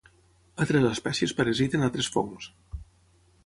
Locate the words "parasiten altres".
1.41-2.11